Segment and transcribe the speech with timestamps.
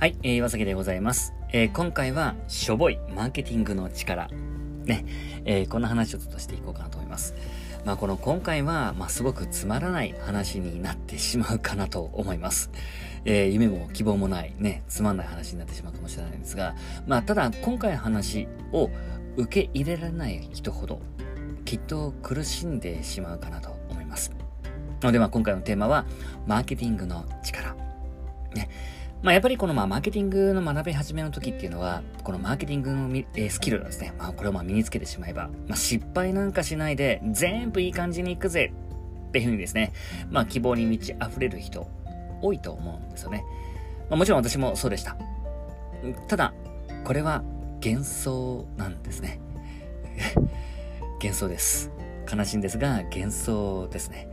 [0.00, 1.34] はい、えー、岩崎でございます。
[1.52, 4.28] えー、今回は、しょぼいマーケティングの力。
[4.84, 5.04] ね、
[5.44, 7.34] えー、こんな話をちょっとしていこうかなと思います。
[7.84, 12.70] まあ、この今回は、まあ、すごくつまらない話になってしまうかなと思います。
[13.24, 16.76] えー、夢も希望もない、ね、つまんない話になってしまうかもしれないんですが、
[17.08, 18.90] まあ、ただ、今回の話を
[19.36, 21.00] 受け入れられない人ほど、
[21.64, 24.30] きっと苦しんでしまうかなと思います。
[25.02, 26.06] ので、まあ、今回のテーマは、
[26.46, 27.74] マーケティングの力。
[28.54, 28.68] ね。
[29.20, 38.72] まあ、やっぱりこのまあマーケティングの学び始めの時っていうのは、このマーケティングのみ、えー、スキルですね、まあこれをまあ身につけてしまえば、まあ失敗なんかしないで全部いい感じにいくぜ
[39.28, 39.92] っていうふうにですね、
[40.30, 41.88] まあ希望に満ち溢れる人
[42.40, 43.44] 多いと思うんですよね。
[44.08, 45.16] まあもちろん私もそうでした。
[46.28, 46.54] ただ、
[47.02, 47.42] これは
[47.84, 49.40] 幻想なんですね。
[51.20, 51.90] 幻想です。
[52.32, 54.28] 悲しいんですが、幻想ですね。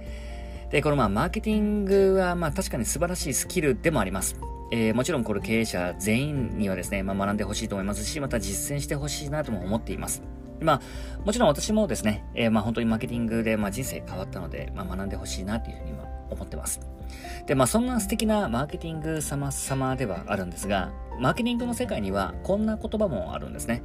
[0.69, 4.35] で、このまあマーケティングはまあ確かに素晴らしいスキルでもあります。
[4.71, 10.23] えー、もちろんこれ経営者全員にはですね、まあ、学んでほしいと思いますし、また実践してほしいなとも思っています。
[10.59, 10.81] まあ、
[11.25, 16.79] もちろん私もですね、えー、まあ本当にマーケティングで、まあ、人生変わったので、まあ、学んでほしいなというふうに今思ってます。
[17.45, 23.83] で、まあそんな素敵なマーケティング様々ではあるんですが、マーケティングの世界にはこんな言葉もあるんですね。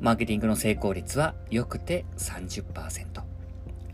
[0.00, 3.22] マーケティングの成功率は良くて30%。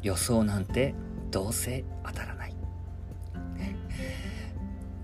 [0.02, 0.94] 予想なんて
[1.30, 2.35] どうせ当たらない。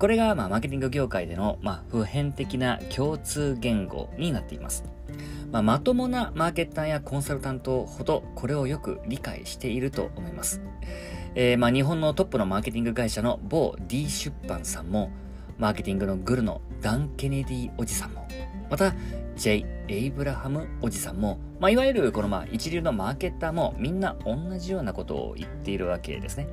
[0.02, 4.82] これが、まあ、マーケティング業界での、まあ、普遍的な共通言語になっています。
[5.52, 10.60] まあ、まともなマーケッターやコンサルタントほどこれをよく理解していると思います。
[11.36, 15.12] えー、まあ、日本のトップのマーケティング会社の某 D 出版さんも、
[15.56, 18.26] マーケティングのグルのダン・ケネディおじさんも、
[18.70, 18.92] また、
[19.36, 19.64] J.
[19.86, 26.48] エイブラハムおじさんも、まあ、いわゆるこのまあ一流のマーケッターもみんな同じようなことを言っているわけですね。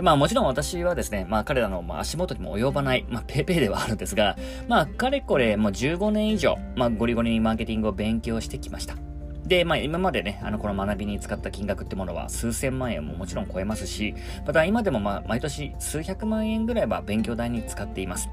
[0.00, 8.96] で、まあもちろん私はですね、まあ彼らのまあ足元にも及ばない、まあペーペーではあるんですが、まあかれこれもう15年以上、まあゴリゴリにマーケティングを勉強してきました。
[9.44, 14.14] で、まあ今までね、あのこの学びに使った金額ってものは数千万円ももちろん超えますし、
[14.46, 18.30] また今でもまあ毎年数百万円ぐらいは勉強代に使っています。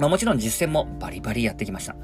[0.00, 1.94] まあもちろん実践もバリバリやってきました。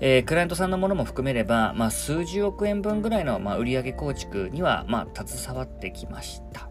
[0.00, 6.69] えー、クライアントさんのものも含めれば、まあ数十億円分ぐらいのまあ売上構築にはまあ携わってきました。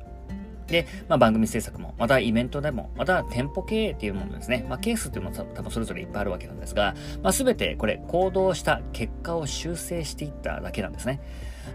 [0.71, 4.65] で、まあ、番組制作も、またイベントでも、また店舗経営っていうものですね。
[4.69, 11.21] まあ、ケースっていうのも多分それぞれいっぱいあるわけなんですが、まあ、すべてこれ行動した結果を修正していっただけなんですね。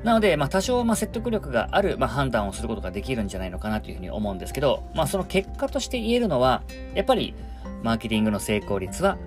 [0.03, 6.63] なので、まあ、多少、ま、説得力がある、まあ、判断をすることができるんじゃないのかなというふうに思うんですけど、まあ、その結果として言えるのは、
[6.95, 7.35] やっぱり、
[7.83, 9.19] マーケティングの成功率は、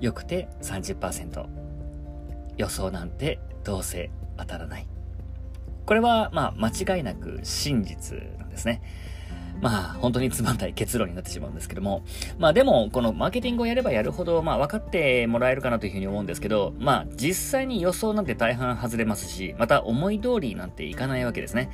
[0.00, 1.46] 良くて30%。
[2.56, 4.97] 予想なんて、どうせ当たらない。
[5.88, 8.82] これは、まあ、間違いなく真実なんですね。
[9.62, 12.02] まあ、本当につまんない結論になってしまうんですけども。
[12.38, 21.70] まあでも、このマーケティングをやればやるほど、まあ分かってもらえるかなというふうに思うんですけど、まあ実際に予想なんて大半外れますし、また思い通りなんていかないわけですね。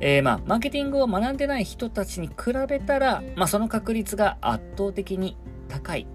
[0.00, 2.34] えー、まあ、マーケティングを学んでない人たちに比
[2.68, 5.38] べたら、まあその確率が圧倒的に
[5.68, 6.06] 高い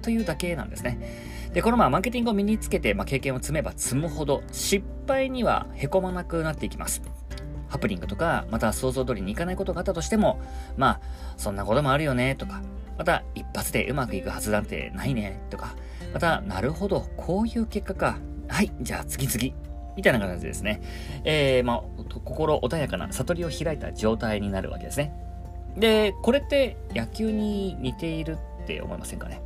[0.00, 1.00] というだけなんですね。
[1.58, 7.02] で、このまあマーケティングを身につけて、まあ、経験を積めば積むほど、失敗には凹まなくなっていきます。
[7.66, 10.40] ハプニングとか、また想像通りにいかないことがあったとしても、
[10.76, 11.00] まあ、
[11.36, 12.62] そんなこともあるよね、とか、
[12.96, 15.74] また一発でうまくいくはずなんてないね、とか、
[16.14, 18.18] また、なるほど、こういう結果か。
[18.46, 19.52] はい、じゃあ次々。
[19.96, 20.80] みたいな感じですね。
[21.24, 21.82] えー、まあ、
[22.24, 25.12] 心穏やかな悟りを開いた状態になるわけですね。
[25.76, 29.42] で、これって野球に似ているって思いませんかね？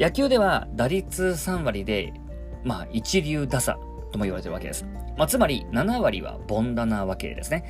[0.00, 2.14] 野球では打率3割で、
[2.64, 3.78] まあ一流打者
[4.12, 4.86] とも言われてるわけです。
[5.18, 7.66] まあつまり7割はボンダなわけですね。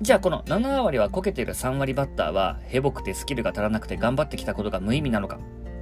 [0.00, 5.34] じゃあこの7割はこけている3割バッターはヘボくてスキルが足らなくて頑張ってきたことが無意味なのか？
[5.34, 5.38] っ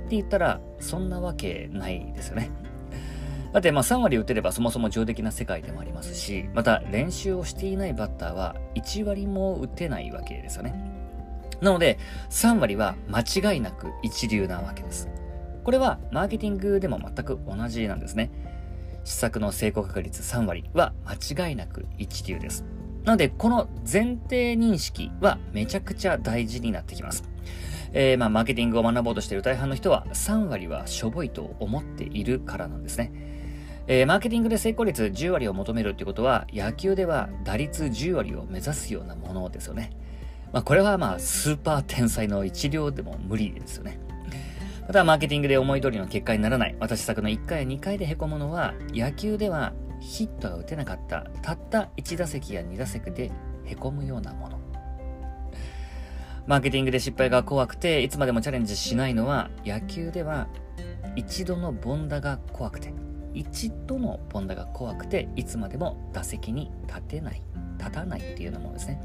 [0.09, 2.51] て言ったらそんなわけないですよね。
[3.53, 10.73] だってまあ3割打てればそもそも上出来な世界でもありますし、また練習をしていないバッターは1割も打てないわけですよね。
[11.61, 11.99] なので
[12.31, 15.11] 3割は間違いなく一流なわけです。
[15.65, 18.31] これはマーケティングでも全く同じなんですね。
[19.05, 22.65] 施策の成功確率3割は間違いなく一流です。
[23.05, 27.25] なので、この前提認識はめちゃくちゃ大事になってきます。
[27.93, 33.13] えー、まあ、マーケティングを学ぼうとしている大半の人は3割はしょぼいと思っているからなんですね。
[33.89, 39.91] えー、マーケティングで成功率10割を求めるってことは、野球では打率10割を目指すようなものですよね。
[40.53, 43.99] まあ、これはまあ、スーパー天才の一両でも無理ですよね。
[44.87, 53.31] またマーケティングで思い通りの結果にならない、私作の1回や2回で凹むのは、野球ではヒットが打てなかった、たった1打席や2打席で
[53.65, 54.59] 凹むようなもの。
[56.47, 60.49] マーケティングで失敗が怖くて、いつまでもチャレンジしないのは、野球では
[61.15, 62.93] 一度のボンダが怖くて、
[63.35, 67.43] 一度のボンダが怖くて、いつまでも打席に立てない、
[67.79, 69.01] 立たないっていうようなものですね。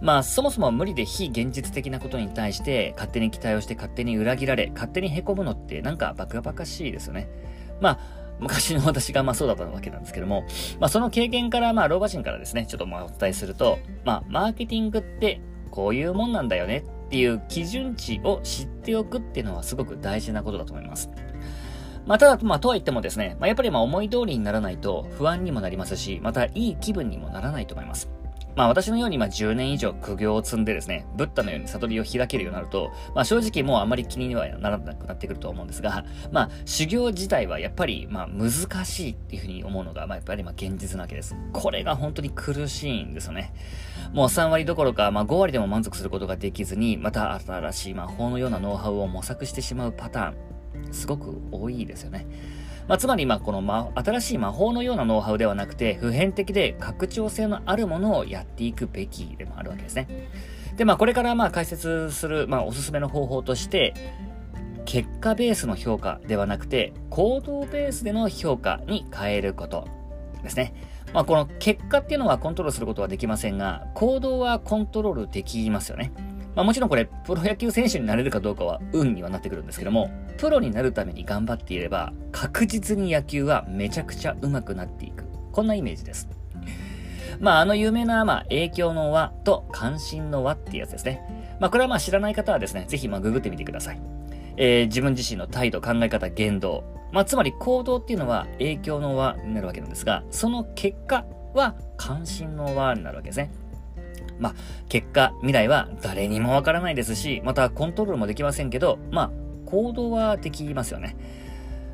[0.00, 7.28] まあ、そもそも無理で非現実的なことに対して、勝手に期待をして勝手に裏切られ、勝手に凹むのってなんかバカバカしいですよね。
[7.80, 7.98] まあ、
[8.40, 10.44] 昔の私がまあそうだったわけなんですけども、
[10.78, 15.40] まあその経験からまあ老婆心からですね、ちょっとまあお伝えすると、まあマーケティングって
[15.70, 21.10] こういうもんなんだよねっていう基準値を知っておくっていうのはすごく大事なことだと思います。
[22.06, 28.17] まあ、ただ、まあ、とは言ってもですね、まあ、やっぱりまあ思い通りにならないと不安にもなりますし、またいい気分にもならないと思います。
[28.58, 38.50] まあ私のようにまあ10年以上苦行を積んでですね、ブッダのように悟りを開けるようになると、まあ正直もうあまり気にはならなくなってくると思うんですが、まあ修行自体はやっぱりまあ難
[38.84, 41.36] しいっていうふうに思うのが、まあやっぱりまあ現実なわけです。
[41.52, 43.54] これが本当に苦しいんですよね。
[44.12, 52.26] もう3割どころか、まあ5割でも満足することができずに、また新しい魔法のようなノウハウを模索してしまうパターン、すごく多いですよね。
[52.88, 60.08] まあ、つまり、まあ、この、ま、新しい魔法のようなノウハウではなくて、普遍的で拡張性のあるものをやっていくべきでもあるわけですね。
[60.76, 63.92] で、まあ、これからまあ解説する、まあ、おすすめの方法として、
[64.86, 69.86] 結果ベースの評価ではなくて、行動ベースでの評価に変えること
[70.42, 70.72] ですね。
[71.12, 76.10] まあ、この結果っていうのはコントロールすることはできませんが、行動はコントロールできますよね。
[76.58, 85.22] まあ、もちろんこれ、プロ野球選手になれるかどうかは運にはなってくるんですけども、プロになるために頑張っていれば、確実に野球はめちゃくちゃ上手くなっていく。
[85.52, 86.28] こんなイメージです。
[87.38, 91.22] まあ、あの有名な、まあ、影響の輪と関心の輪っていうやつですね。
[91.60, 94.00] まあ、これはまあ知らない方はですね、ぜひまあググってみてください。
[94.56, 96.82] えー、自分自身の態度、考え方、言動。
[97.12, 101.24] まあ、つまり行動っていうのは影響の輪になるわけなんですが、その結果
[101.54, 103.52] は関心の輪になるわけですね。
[104.38, 104.54] まあ、
[104.88, 109.30] 結果、未来は誰にもわからないですし、またコントロールもできませんけど、まあ、
[109.66, 111.16] 行動はできますよね。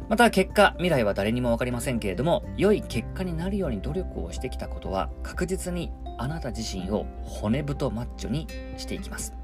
[0.08, 9.34] また結果、未来は誰にもわかりませんけれども、良い結果になるように努力をしてきたことは、確実にあなた自身を骨太マッチョにしていきます。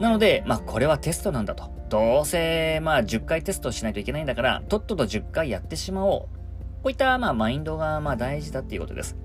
[0.00, 1.70] なので、まあこれはテストなんだと。
[1.88, 6.36] どうせ、まあ10回テストしないといけないんだから、とっとと10回やってしまおう。
[6.82, 9.16] こういったまあマインドがまあ大事だっていうことです。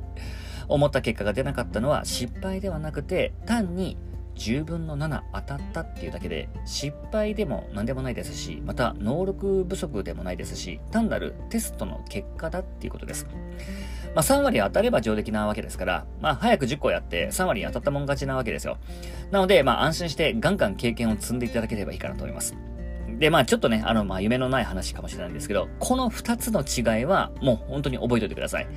[0.67, 3.97] 思った結果が出なかったのは失敗ではなくて、単に
[4.35, 13.27] 10分の7当たったっていうだけで、失敗でも何でもないですし、また能力不足でもないですし、単なるテストの結果だっていうことです。
[14.13, 18.77] まあ、3割当たれば上出来なわけですから、まあ、早く10個やって3割当たったもん勝ちなわけですよ。
[19.31, 22.55] なので、まあ、安心してガンガン経験を積んでいただければいいかなと思います。
[23.19, 28.67] で、まあちょっとね、あの、まあ夢のない話かもしれないんですけど、この二つの違いはもう本当に覚えておいてください。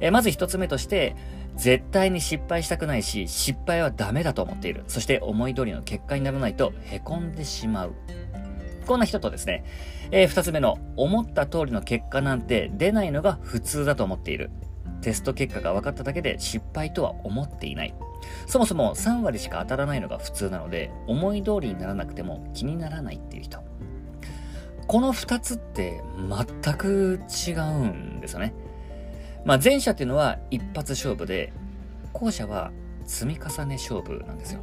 [0.00, 1.16] えー、まず一つ目として、
[1.56, 4.84] 絶対に失敗したくないし、失敗はダメだと思っている。
[4.88, 7.94] そして思い通りの結果にならないと凹んでしまう。
[8.86, 9.64] こんな人とですね、
[10.10, 14.50] えー、二つ目の、思った通りの結果なんて出ないのが普通だと思っている。
[15.00, 17.94] テスト結果が分かっただけで失敗とは思っていない。
[18.46, 23.65] そもそも3割しか当たらないのが普通なので、思い通りにならなくても気にならないっていう人。
[24.86, 26.02] この2つって
[26.62, 28.54] 全く違うんですよね。
[29.44, 31.52] まあ前者っていうのは一発勝負で、
[32.12, 32.72] 後者は
[33.04, 34.60] 積み重ね勝負なんですよ。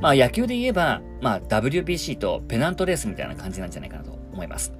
[0.00, 4.72] まあ野球で言えば、まあ WBC とペナントレースみたいな感じなんじゃないかなと思います。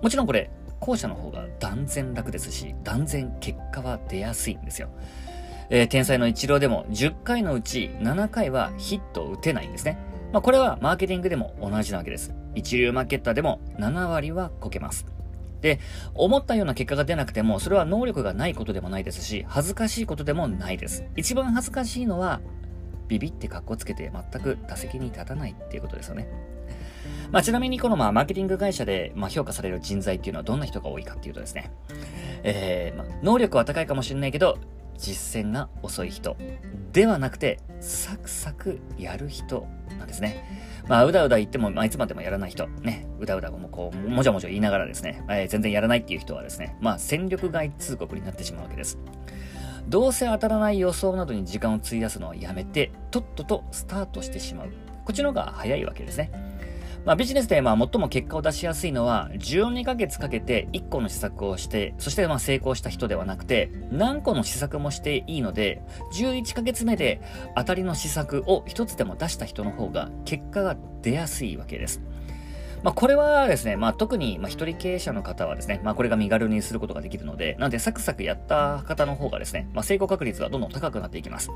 [0.00, 4.90] もちろんこれ、後者の方が断然楽ですし、断然結果は出やすいんですよ。
[5.70, 9.96] えー、天才の一郎でも10回のうち7回はヒットを打てないんですね。
[10.32, 12.34] まあこれはマーケティングでも同じなわけです。
[12.54, 15.06] 一流マーケッターでも7割はこけます。
[15.60, 15.78] で、
[16.14, 21.04] 思ったような結果が出なくても、それは能力がないことでもないですし、恥ずかしいことでもないです。
[21.16, 22.40] 一番恥ずかしいのは、
[23.08, 26.28] ビビって格好つけて全く打席に立たないっていうことですよね。
[27.30, 31.70] まあ、ちなみにこのまあマーケティング会社でまあ評価される人材っていうのはどんな人が多いかっていうとですね、
[32.42, 34.58] えー、まあ、能力は高いかもしれないけど、
[35.02, 36.36] 実践が遅い人
[36.92, 39.66] ではなくて、サクサクやる人
[39.98, 40.62] なんですね。
[40.88, 48.98] まあ、うだうだ言っても、まあ、いつまでもやらない人、ね、うだうだもこう、もじゃもじゃ言いながらですね、えー、全然やらないっていう人はですね、まあ、戦力外通告になってしまうわけです。
[49.88, 54.68] どうせ当たらない予想などに時間を費やすのはやめて、とっととスタートしてしまう。
[55.04, 56.30] こっちの方が早いわけですね。
[57.04, 65.82] まあ、ビジネスでまあ最も結果を出しやすいのは、12ヶ月かけて1個の施策をして、そしてまあ成功した人ではなくて、何個の施策もしていいので、
[66.14, 67.20] 11ヶ月目で
[67.56, 72.00] 当たりの施策を1つでも出した人の方が結果が出やすいわけです。
[72.82, 81.50] まあ、これはですね、まあ、特に、まあ、一人経営者の方はですね、まあ、これが身軽にすることができるので、なので、サクサクやった方の方がですね、まあ、成功確率はどんどん高くなっていきます。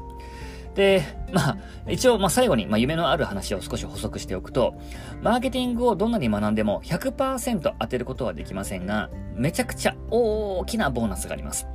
[0.77, 1.03] で、
[1.33, 4.75] まあ、一応、まあ、最後に、まあ、夢のある話を少し補足しておくと、
[5.23, 11.67] マーケティングをどんなに学んでも100%当てることはできませんが、めちゃくちゃ大きなボーナスがあります。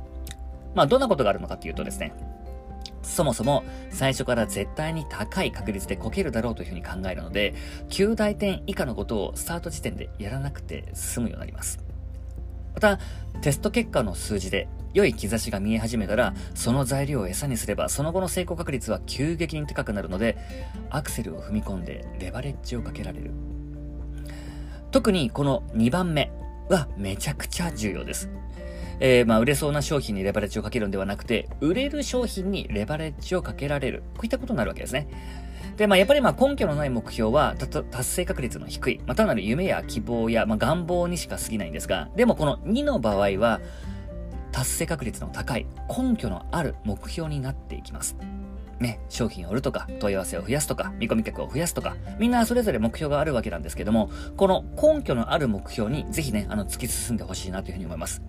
[0.74, 2.14] まあ、どんなことがあるのかっていうとですね、
[3.02, 7.54] そもそも最初から絶対に高い確率でこけるだろうというふうに考えるので、
[7.88, 11.91] 9大点以下のことをスタート時点でやらなくて済むようになります。
[12.82, 12.98] また、
[13.40, 20.36] テスト結果の数字で良い兆しが見え始めたら、その材料を餌にすれば、その後の成功確率は急激に高くなるので、
[20.90, 23.30] アクセルを踏み込んでレバレッジをかけられる。
[24.90, 26.32] 特にこの2番目
[26.68, 28.28] はめちゃくちゃ重要です。
[28.98, 34.02] えー、まあ、売れそうな商品にレバレッジをかけるんではなくて、売れる商品にレバレッジをかけられる。
[34.14, 35.06] こういったことになるわけですね。
[35.76, 43.60] で、まあ、やっぱりまあ根拠のない目標は、達成確率の低い、まあ、単なる夢や希望や、まあ、願望にしか過ぎないんですが、でもこの2の場合は、
[44.52, 48.16] 達成確率の高い、根拠のある目標になっていきます。
[48.82, 58.22] ね、商品を売るとか、問い合わせを増やすとか、見込み客を増やすとか、みんなそれぞれ目標があるわけなんですけども、この根拠のある目標にぜひね、あの、突き進んでほしいなというふうに思います。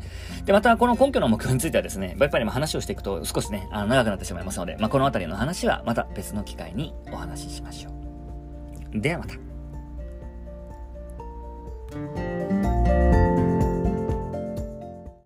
[0.45, 7.89] で、また、この根拠の目標についてはですね、やっぱり話をしていくと少しね、あの、長くなってしまいますので、まあ、このあたりの話はまた別の機会にお話ししましょ
[8.93, 8.99] う。
[8.99, 9.35] ではまた。